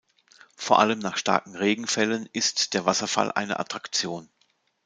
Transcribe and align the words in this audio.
Vor 0.55 0.79
allem 0.79 0.97
nach 0.97 1.15
starken 1.15 1.55
Regenfällen 1.55 2.25
ist 2.33 2.73
der 2.73 2.87
Wasserfall 2.87 3.31
eine 3.33 3.59
Attraktion. 3.59 4.31